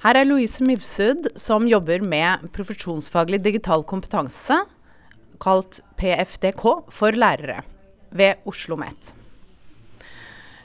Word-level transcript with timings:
Her 0.00 0.16
er 0.16 0.24
Louise 0.24 0.64
Mivsud, 0.64 1.26
som 1.36 1.66
jobber 1.68 2.00
med 2.00 2.46
profesjonsfaglig 2.56 3.42
digital 3.44 3.82
kompetanse, 3.84 4.56
kalt 5.40 5.80
PFDK, 6.00 6.62
for 6.88 7.12
lærere 7.12 7.60
ved 8.08 8.40
Oslo 8.48 8.78
OsloMet. 8.78 9.12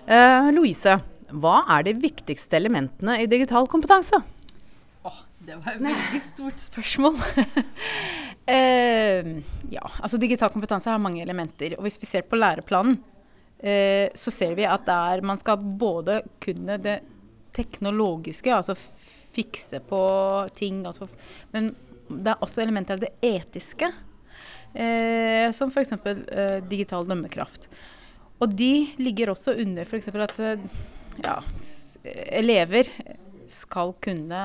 Uh, 0.07 0.47
Louise, 0.55 0.95
hva 1.35 1.67
er 1.75 1.83
de 1.83 1.93
viktigste 1.99 2.55
elementene 2.55 3.17
i 3.23 3.27
digital 3.27 3.67
kompetanse? 3.67 4.15
Oh, 5.03 5.19
det 5.43 5.59
var 5.59 5.75
et 5.75 5.83
veldig 5.83 6.21
stort 6.23 6.63
spørsmål. 6.63 7.19
uh, 7.19 7.43
ja, 9.75 9.83
altså 9.99 10.17
digital 10.21 10.53
kompetanse 10.53 10.93
har 10.93 11.03
mange 11.03 11.19
elementer. 11.25 11.75
Og 11.75 11.83
hvis 11.89 11.99
vi 11.99 12.07
ser 12.07 12.23
på 12.23 12.39
læreplanen, 12.39 12.95
uh, 13.59 14.07
så 14.15 14.31
ser 14.31 14.55
vi 14.55 14.63
at 14.63 14.87
man 15.27 15.43
skal 15.43 15.59
både 15.59 16.21
kunne 16.39 16.79
det 16.79 17.01
teknologiske, 17.55 18.51
altså 18.53 18.75
fikse 19.35 19.81
på 19.89 20.01
ting. 20.55 20.83
Altså, 20.87 21.07
men 21.53 21.73
det 22.09 22.33
er 22.33 22.45
også 22.45 22.63
elementer 22.63 22.97
av 22.97 23.03
det 23.03 23.13
etiske, 23.25 23.89
eh, 24.73 25.49
som 25.55 25.71
f.eks. 25.71 25.95
Eh, 25.95 26.57
digital 26.69 27.07
dømmekraft. 27.09 27.69
Og 28.43 28.51
de 28.51 28.87
ligger 28.99 29.31
også 29.31 29.55
under 29.61 29.87
f.eks. 29.87 30.11
at 30.11 30.41
eh, 30.43 30.65
ja, 31.23 31.39
elever 32.35 32.89
skal 33.51 33.93
kunne 34.01 34.41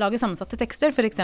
lage 0.00 0.20
sammensatte 0.20 0.58
tekster, 0.60 0.92
f.eks. 0.92 1.20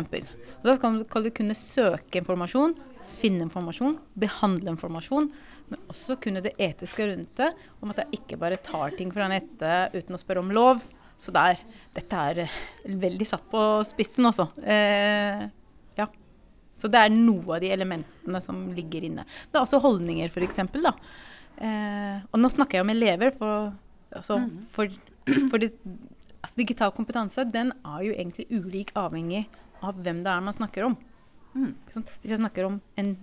Og 0.64 0.68
da 0.68 0.76
skal, 0.78 1.00
du 1.04 1.30
kunne 1.34 1.56
søke 1.58 2.20
informasjon, 2.20 2.76
finne 3.04 3.48
informasjon, 3.48 3.98
behandle 4.20 4.72
informasjon. 4.72 5.30
Men 5.70 5.80
også 5.88 6.18
kunne 6.20 6.42
det 6.44 6.54
etiske 6.60 7.06
rundt 7.08 7.40
det, 7.40 7.50
om 7.80 7.92
at 7.92 8.02
jeg 8.02 8.20
ikke 8.20 8.38
bare 8.40 8.60
tar 8.64 8.94
ting 8.96 9.12
fra 9.12 9.28
nettet 9.32 9.96
uten 9.96 10.16
å 10.16 10.20
spørre 10.20 10.44
om 10.44 10.52
lov. 10.54 10.84
Så 11.24 11.32
der, 11.32 11.60
dette 11.96 12.24
er 12.30 12.42
eh, 12.44 12.56
veldig 13.00 13.26
satt 13.28 13.46
på 13.52 13.60
spissen, 13.88 14.26
altså. 14.28 14.50
Eh, 14.60 15.44
ja. 15.98 16.08
Så 16.76 16.90
det 16.92 17.00
er 17.00 17.14
noe 17.14 17.56
av 17.56 17.62
de 17.64 17.70
elementene 17.72 18.42
som 18.44 18.66
ligger 18.76 19.06
inne. 19.08 19.24
Det 19.48 19.56
er 19.56 19.64
også 19.64 19.80
holdninger, 19.84 20.28
f.eks. 20.28 20.60
Eh, 20.64 22.18
og 22.28 22.40
nå 22.40 22.50
snakker 22.52 22.80
jeg 22.80 22.86
om 22.86 22.92
elever, 22.92 23.32
for, 23.38 23.72
altså, 24.12 24.40
mm. 24.42 24.50
for, 24.74 24.92
for 25.52 25.62
det, 25.62 25.72
altså, 26.42 26.56
digital 26.60 26.92
kompetanse 26.96 27.46
den 27.48 27.72
er 27.80 28.04
jo 28.04 28.16
egentlig 28.16 28.48
ulik 28.52 28.92
avhengig 28.98 29.46
av 29.84 29.96
hvem 30.00 30.22
det 30.24 30.32
er 30.32 30.44
man 30.44 30.56
snakker 30.56 30.90
om. 30.90 30.98
Mm. 31.54 31.72
Hvis 31.86 32.34
jeg 32.34 32.40
snakker 32.42 32.66
om 32.68 32.80
en 33.00 33.14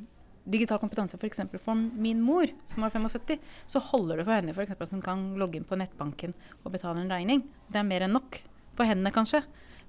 digital 0.43 0.79
kompetanse 0.81 1.17
f.eks. 1.17 1.43
For, 1.51 1.61
for 1.61 1.75
min 1.75 2.21
mor, 2.23 2.49
som 2.69 2.85
var 2.85 2.93
75, 2.93 3.37
så 3.69 3.81
holder 3.91 4.21
det 4.21 4.27
for 4.27 4.37
henne 4.37 4.55
for 4.57 4.85
at 4.85 4.93
hun 4.93 5.03
kan 5.05 5.25
logge 5.39 5.59
inn 5.59 5.67
på 5.67 5.77
nettbanken 5.79 6.33
og 6.63 6.71
betale 6.73 7.03
en 7.03 7.11
regning. 7.11 7.43
Det 7.69 7.81
er 7.81 7.87
mer 7.87 8.07
enn 8.07 8.15
nok 8.17 8.41
for 8.77 8.89
henne, 8.89 9.13
kanskje. 9.13 9.43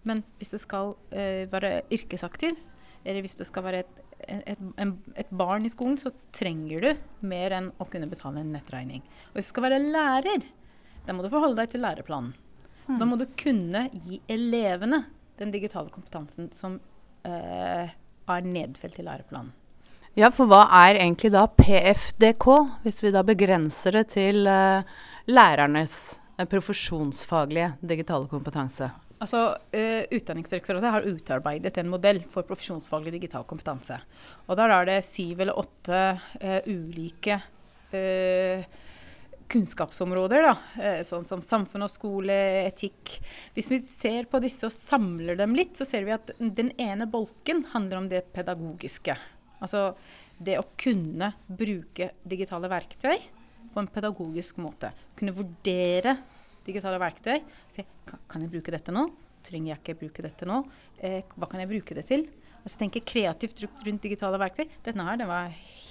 Men 0.08 0.22
hvis 0.40 0.52
du 0.54 0.58
skal 0.60 0.94
uh, 0.94 1.42
være 1.52 1.82
yrkesaktiv, 1.94 2.58
eller 3.02 3.24
hvis 3.24 3.38
du 3.38 3.44
skal 3.46 3.66
være 3.66 3.82
et, 3.84 4.02
et, 4.28 4.50
et, 4.52 4.92
et, 5.18 5.30
barn 5.34 5.64
i 5.66 5.72
skolen, 5.72 5.96
så 5.98 6.12
trenger 6.34 6.84
du 6.84 7.26
mer 7.26 7.56
enn 7.56 7.72
å 7.82 7.86
kunne 7.90 8.10
betale 8.10 8.42
en 8.42 8.52
nettregning. 8.54 9.02
Og 9.30 9.38
hvis 9.38 9.50
du 9.50 9.54
skal 9.54 9.68
være 9.70 9.82
lærer, 9.82 10.46
da 11.06 11.14
må 11.14 11.24
du 11.24 11.30
forholde 11.32 11.58
deg 11.58 11.72
til 11.72 11.82
læreplanen. 11.82 12.34
Mm. 12.86 12.98
Da 12.98 13.06
må 13.06 13.16
du 13.18 13.28
kunne 13.38 13.86
gi 14.04 14.18
elevene 14.30 15.04
den 15.38 15.52
digitale 15.54 15.90
kompetansen 15.94 16.50
som 16.54 16.78
uh, 17.26 17.86
er 17.90 18.46
nedfelt 18.46 18.98
i 18.98 19.06
læreplanen. 19.06 19.54
Ja, 20.12 20.28
for 20.28 20.44
hva 20.44 20.66
er 20.82 20.98
egentlig 21.00 21.30
da 21.32 21.46
PFDK, 21.48 22.44
hvis 22.84 22.98
vi 23.00 23.14
da 23.14 23.22
begrenser 23.24 23.96
det 23.96 24.10
til 24.12 24.44
uh, 24.44 24.84
lærernes 25.32 25.94
uh, 26.36 26.44
profesjonsfaglige 26.44 27.70
digitale 27.80 28.28
kompetanse? 28.28 28.90
Altså, 29.24 29.40
uh, 29.56 30.02
Utdanningsdirektoratet 30.12 30.92
har 30.98 31.08
utarbeidet 31.08 31.80
en 31.80 31.88
modell 31.94 32.20
for 32.28 32.44
profesjonsfaglig 32.44 33.14
digital 33.16 33.48
kompetanse. 33.48 34.02
Og 34.52 34.60
Der 34.60 34.76
er 34.76 34.90
det 34.90 35.00
syv 35.08 35.46
eller 35.46 35.56
åtte 35.64 36.04
ulike 36.68 37.40
kunnskapsområder, 39.52 40.46
da, 40.46 40.92
sånn 41.04 41.26
som 41.28 41.42
samfunn 41.44 41.84
og 41.84 41.92
skole, 41.92 42.36
etikk. 42.62 43.18
Hvis 43.52 43.68
vi 43.68 43.80
ser 43.84 44.28
på 44.32 44.40
disse 44.40 44.64
og 44.68 44.72
samler 44.72 45.36
dem 45.40 45.52
litt, 45.56 45.76
så 45.76 45.84
ser 45.88 46.08
vi 46.08 46.16
at 46.16 46.32
den 46.40 46.72
ene 46.80 47.04
bolken 47.08 47.66
handler 47.74 48.00
om 48.00 48.08
det 48.08 48.24
pedagogiske. 48.32 49.18
Altså 49.62 49.92
det 50.42 50.58
å 50.58 50.66
kunne 50.80 51.32
bruke 51.46 52.12
digitale 52.26 52.70
verktøy 52.72 53.16
på 53.72 53.80
en 53.80 53.90
pedagogisk 53.90 54.58
måte. 54.62 54.92
Kunne 55.18 55.34
vurdere 55.36 56.16
digitale 56.66 57.00
verktøy. 57.02 57.40
Se 57.70 57.84
kan 58.06 58.42
jeg 58.42 58.52
bruke 58.52 58.74
dette 58.74 58.94
nå? 58.94 59.06
Trenger 59.46 59.74
jeg 59.74 59.82
ikke 59.82 60.00
bruke 60.04 60.24
dette 60.24 60.48
nå? 60.48 60.60
Eh, 61.02 61.22
hva 61.34 61.48
kan 61.50 61.62
jeg 61.62 61.70
bruke 61.70 61.96
det 61.98 62.06
til? 62.10 62.26
Altså 62.62 62.78
tenke 62.78 63.02
kreativt 63.06 63.64
rundt 63.64 64.04
digitale 64.04 64.38
verktøy. 64.38 64.68
Denne 64.86 65.06
her, 65.08 65.18
den, 65.18 65.32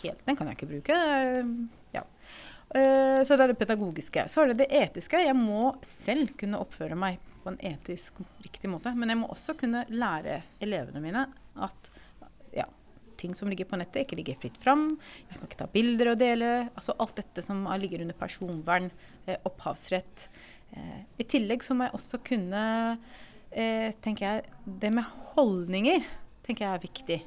helt, 0.02 0.22
den 0.28 0.40
kan 0.40 0.48
jeg 0.48 0.60
ikke 0.60 0.72
bruke. 0.72 1.00
Ja. 1.96 2.06
Uh, 2.72 3.20
så 3.28 3.36
det 3.36 3.44
er 3.44 3.52
det 3.52 3.60
pedagogiske. 3.60 4.24
Så 4.32 4.44
er 4.44 4.54
det 4.54 4.62
det 4.64 4.70
etiske. 4.80 5.20
Jeg 5.20 5.36
må 5.36 5.74
selv 5.84 6.32
kunne 6.40 6.62
oppføre 6.64 6.96
meg 6.96 7.20
på 7.44 7.52
en 7.52 7.60
etisk 7.74 8.22
riktig 8.46 8.72
måte. 8.72 8.94
Men 8.96 9.12
jeg 9.12 9.20
må 9.20 9.28
også 9.34 9.58
kunne 9.60 9.84
lære 9.92 10.40
elevene 10.64 11.04
mine 11.04 11.26
at 11.60 11.92
ting 13.22 13.36
som 13.38 13.50
ligger 13.52 13.70
på 13.70 13.80
nettet, 13.80 14.04
ikke 14.04 14.18
ligger 14.20 14.40
fritt 14.42 14.58
fram. 14.62 14.88
Jeg 15.30 15.38
kan 15.38 15.50
ikke 15.50 15.60
ta 15.62 15.68
bilder 15.72 16.14
og 16.14 16.22
dele. 16.22 16.52
Altså 16.74 16.96
alt 17.02 17.20
dette 17.22 17.44
som 17.46 17.64
ligger 17.82 18.04
under 18.06 18.18
personvern, 18.18 18.90
eh, 19.26 19.38
opphavsrett. 19.48 20.28
Eh, 20.74 20.98
I 21.22 21.28
tillegg 21.30 21.64
så 21.66 21.78
må 21.78 21.88
jeg 21.88 21.98
også 22.00 22.22
kunne 22.32 22.64
eh, 23.52 23.92
tenker 24.02 24.26
jeg, 24.26 24.58
Det 24.66 24.92
med 24.94 25.08
holdninger 25.36 26.04
tenker 26.46 26.66
jeg 26.66 26.74
er 26.74 26.86
viktig. 26.88 27.22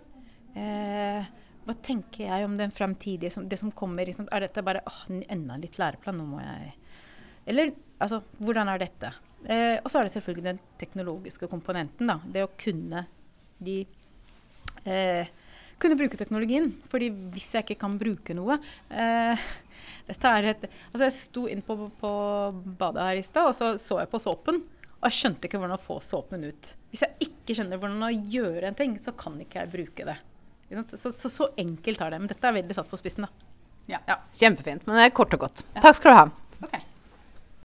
Hva 0.54 1.74
tenker 1.82 2.28
jeg 2.28 2.46
om 2.46 2.56
den 2.58 2.72
fremtidige, 2.74 3.32
som, 3.32 3.46
det 3.48 3.58
som 3.58 3.72
kommer? 3.74 4.06
Liksom, 4.06 4.28
er 4.30 4.44
dette 4.44 4.62
bare 4.62 4.82
åh, 4.86 5.04
enda 5.10 5.56
litt 5.58 5.78
læreplan? 5.80 6.18
Nå 6.20 6.26
må 6.28 6.42
jeg 6.42 6.74
Eller 7.50 7.72
altså, 7.98 8.20
hvordan 8.38 8.70
er 8.70 8.82
dette? 8.82 9.10
Eh, 9.44 9.76
og 9.82 9.90
så 9.92 10.00
er 10.00 10.06
det 10.06 10.14
selvfølgelig 10.14 10.46
den 10.46 10.60
teknologiske 10.80 11.48
komponenten. 11.52 12.08
da, 12.08 12.18
Det 12.24 12.44
å 12.44 12.52
kunne 12.58 13.06
de 13.64 13.78
eh, 14.84 15.32
kunne 15.84 15.98
bruke 16.00 16.18
teknologien. 16.20 16.72
fordi 16.90 17.10
hvis 17.34 17.52
jeg 17.54 17.66
ikke 17.66 17.82
kan 17.84 17.98
bruke 18.00 18.36
noe 18.36 18.58
eh, 18.90 19.44
dette 20.08 20.30
er 20.36 20.50
et, 20.52 20.66
altså 20.90 21.06
Jeg 21.06 21.16
sto 21.16 21.46
inn 21.48 21.62
på, 21.64 21.76
på 22.00 22.12
badet 22.80 23.08
her 23.08 23.20
i 23.20 23.24
stad, 23.24 23.48
og 23.48 23.56
så 23.56 23.74
så 23.80 24.02
jeg 24.02 24.10
på 24.12 24.20
såpen. 24.22 24.60
Og 25.04 25.08
jeg 25.10 25.18
skjønte 25.18 25.48
ikke 25.48 25.60
hvordan 25.60 25.76
å 25.76 25.80
få 25.80 25.98
såpen 26.00 26.46
ut. 26.48 26.74
Hvis 26.92 27.04
jeg 27.04 27.28
ikke 27.28 27.56
skjønner 27.56 27.80
hvordan 27.80 28.06
å 28.06 28.12
gjøre 28.12 28.70
en 28.70 28.76
ting, 28.78 28.94
så 29.00 29.12
kan 29.16 29.36
ikke 29.40 29.60
jeg 29.60 29.72
bruke 29.72 30.06
det. 30.08 30.16
Så, 30.96 31.12
så, 31.12 31.28
så 31.28 31.48
enkelt 31.60 32.00
er 32.00 32.14
det. 32.14 32.20
Men 32.22 32.30
dette 32.30 32.48
er 32.48 32.56
veldig 32.56 32.76
satt 32.76 32.88
på 32.88 33.00
spissen, 33.00 33.26
da. 33.26 33.50
Ja. 33.90 34.00
ja. 34.08 34.16
Kjempefint. 34.32 34.86
Men 34.88 34.96
det 34.96 35.10
er 35.10 35.12
kort 35.16 35.36
og 35.36 35.44
godt. 35.44 35.60
Ja. 35.74 35.82
Takk 35.84 35.98
skal 36.00 36.10
du 36.10 36.16
ha. 36.16 36.24